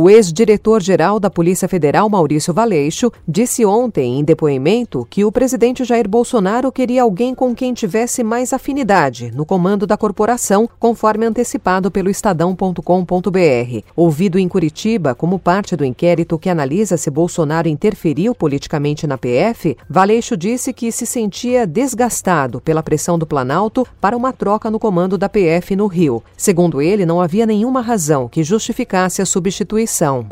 O 0.00 0.08
ex-diretor-geral 0.08 1.18
da 1.18 1.28
Polícia 1.28 1.66
Federal, 1.66 2.08
Maurício 2.08 2.54
Valeixo, 2.54 3.10
disse 3.26 3.66
ontem 3.66 4.20
em 4.20 4.22
depoimento 4.22 5.04
que 5.10 5.24
o 5.24 5.32
presidente 5.32 5.82
Jair 5.82 6.08
Bolsonaro 6.08 6.70
queria 6.70 7.02
alguém 7.02 7.34
com 7.34 7.52
quem 7.52 7.74
tivesse 7.74 8.22
mais 8.22 8.52
afinidade 8.52 9.32
no 9.34 9.44
comando 9.44 9.88
da 9.88 9.96
corporação, 9.96 10.70
conforme 10.78 11.26
antecipado 11.26 11.90
pelo 11.90 12.08
Estadão.com.br. 12.08 12.80
Ouvido 13.96 14.38
em 14.38 14.46
Curitiba 14.46 15.16
como 15.16 15.36
parte 15.36 15.74
do 15.74 15.84
inquérito 15.84 16.38
que 16.38 16.48
analisa 16.48 16.96
se 16.96 17.10
Bolsonaro 17.10 17.66
interferiu 17.66 18.36
politicamente 18.36 19.04
na 19.04 19.18
PF, 19.18 19.76
Valeixo 19.90 20.36
disse 20.36 20.72
que 20.72 20.92
se 20.92 21.06
sentia 21.06 21.66
desgastado 21.66 22.60
pela 22.60 22.84
pressão 22.84 23.18
do 23.18 23.26
Planalto 23.26 23.84
para 24.00 24.16
uma 24.16 24.32
troca 24.32 24.70
no 24.70 24.78
comando 24.78 25.18
da 25.18 25.28
PF 25.28 25.74
no 25.74 25.88
Rio. 25.88 26.22
Segundo 26.36 26.80
ele, 26.80 27.04
não 27.04 27.20
havia 27.20 27.44
nenhuma 27.44 27.80
razão 27.80 28.28
que 28.28 28.44
justificasse 28.44 29.20
a 29.20 29.26
substituição 29.26 29.87
Constituição. 29.88 30.26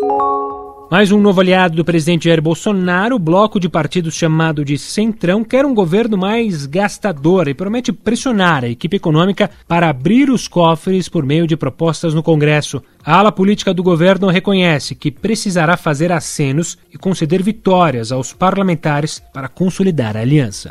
Mais 0.91 1.11
um 1.11 1.19
novo 1.19 1.41
aliado 1.41 1.75
do 1.75 1.85
presidente 1.85 2.27
Jair 2.27 2.43
Bolsonaro, 2.43 3.17
o 3.17 3.19
bloco 3.19 3.59
de 3.59 3.69
partidos 3.69 4.15
chamado 4.15 4.65
de 4.65 4.79
Centrão, 4.79 5.43
quer 5.43 5.65
um 5.65 5.75
governo 5.75 6.17
mais 6.17 6.67
gastador 6.67 7.49
e 7.49 7.55
promete 7.55 7.91
pressionar 7.91 8.65
a 8.65 8.69
equipe 8.69 8.99
econômica 8.99 9.51
para 9.67 9.89
abrir 9.89 10.31
os 10.31 10.47
cofres 10.47 11.09
por 11.09 11.25
meio 11.25 11.47
de 11.47 11.57
propostas 11.57 12.15
no 12.15 12.23
Congresso. 12.23 12.83
A 13.05 13.19
ala 13.19 13.33
política 13.33 13.73
do 13.73 13.83
governo 13.83 14.29
reconhece 14.29 14.95
que 14.95 15.11
precisará 15.11 15.77
fazer 15.77 16.13
acenos 16.13 16.77
e 16.93 16.99
conceder 16.99 17.43
vitórias 17.43 18.13
aos 18.13 18.33
parlamentares 18.33 19.23
para 19.33 19.49
consolidar 19.49 20.17
a 20.17 20.21
aliança. 20.21 20.71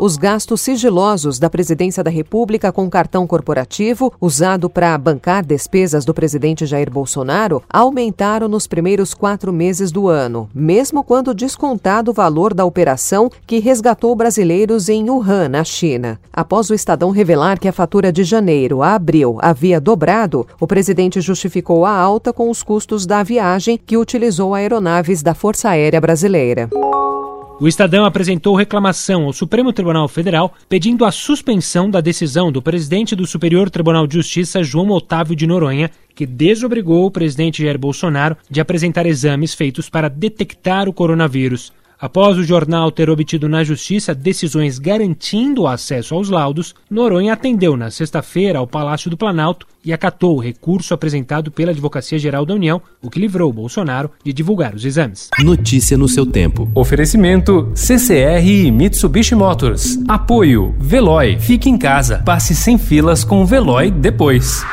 Os 0.00 0.16
gastos 0.16 0.60
sigilosos 0.60 1.40
da 1.40 1.50
Presidência 1.50 2.04
da 2.04 2.10
República 2.10 2.70
com 2.70 2.88
cartão 2.88 3.26
corporativo, 3.26 4.12
usado 4.20 4.70
para 4.70 4.96
bancar 4.96 5.44
despesas 5.44 6.04
do 6.04 6.14
presidente 6.14 6.64
Jair 6.66 6.88
Bolsonaro, 6.88 7.64
aumentaram 7.68 8.46
nos 8.46 8.68
primeiros 8.68 9.12
quatro 9.12 9.52
meses 9.52 9.90
do 9.90 10.06
ano, 10.06 10.48
mesmo 10.54 11.02
quando 11.02 11.34
descontado 11.34 12.12
o 12.12 12.14
valor 12.14 12.54
da 12.54 12.64
operação 12.64 13.28
que 13.44 13.58
resgatou 13.58 14.14
brasileiros 14.14 14.88
em 14.88 15.10
Wuhan, 15.10 15.48
na 15.48 15.64
China. 15.64 16.20
Após 16.32 16.70
o 16.70 16.74
Estadão 16.74 17.10
revelar 17.10 17.58
que 17.58 17.66
a 17.66 17.72
fatura 17.72 18.12
de 18.12 18.22
janeiro 18.22 18.84
a 18.84 18.94
abril 18.94 19.36
havia 19.40 19.80
dobrado, 19.80 20.46
o 20.60 20.66
presidente 20.68 21.20
justificou 21.20 21.84
a 21.84 21.90
alta 21.90 22.32
com 22.32 22.48
os 22.48 22.62
custos 22.62 23.04
da 23.04 23.24
viagem 23.24 23.76
que 23.76 23.96
utilizou 23.96 24.54
aeronaves 24.54 25.24
da 25.24 25.34
Força 25.34 25.70
Aérea 25.70 26.00
Brasileira. 26.00 26.70
O 27.60 27.66
Estadão 27.66 28.04
apresentou 28.04 28.54
reclamação 28.54 29.24
ao 29.24 29.32
Supremo 29.32 29.72
Tribunal 29.72 30.06
Federal 30.06 30.54
pedindo 30.68 31.04
a 31.04 31.10
suspensão 31.10 31.90
da 31.90 32.00
decisão 32.00 32.52
do 32.52 32.62
presidente 32.62 33.16
do 33.16 33.26
Superior 33.26 33.68
Tribunal 33.68 34.06
de 34.06 34.14
Justiça, 34.14 34.62
João 34.62 34.90
Otávio 34.90 35.34
de 35.34 35.44
Noronha, 35.44 35.90
que 36.14 36.24
desobrigou 36.24 37.04
o 37.04 37.10
presidente 37.10 37.64
Jair 37.64 37.76
Bolsonaro 37.76 38.36
de 38.48 38.60
apresentar 38.60 39.06
exames 39.06 39.54
feitos 39.54 39.90
para 39.90 40.08
detectar 40.08 40.88
o 40.88 40.92
coronavírus. 40.92 41.72
Após 42.00 42.38
o 42.38 42.44
jornal 42.44 42.92
ter 42.92 43.10
obtido 43.10 43.48
na 43.48 43.64
Justiça 43.64 44.14
decisões 44.14 44.78
garantindo 44.78 45.62
o 45.62 45.66
acesso 45.66 46.14
aos 46.14 46.30
laudos, 46.30 46.72
Noronha 46.88 47.32
atendeu 47.32 47.76
na 47.76 47.90
sexta-feira 47.90 48.60
ao 48.60 48.68
Palácio 48.68 49.10
do 49.10 49.16
Planalto 49.16 49.66
e 49.84 49.92
acatou 49.92 50.36
o 50.36 50.40
recurso 50.40 50.94
apresentado 50.94 51.50
pela 51.50 51.72
Advocacia 51.72 52.16
Geral 52.16 52.46
da 52.46 52.54
União, 52.54 52.80
o 53.02 53.10
que 53.10 53.18
livrou 53.18 53.52
Bolsonaro 53.52 54.12
de 54.24 54.32
divulgar 54.32 54.76
os 54.76 54.84
exames. 54.84 55.28
Notícia 55.40 55.98
no 55.98 56.06
seu 56.06 56.24
tempo. 56.24 56.70
Oferecimento 56.72 57.72
CCR 57.74 58.46
e 58.46 58.70
Mitsubishi 58.70 59.34
Motors. 59.34 59.98
Apoio 60.06 60.76
Veloy. 60.78 61.36
Fique 61.40 61.68
em 61.68 61.76
casa. 61.76 62.22
Passe 62.24 62.54
sem 62.54 62.78
filas 62.78 63.24
com 63.24 63.42
o 63.42 63.46
Veloy 63.46 63.90
depois. 63.90 64.64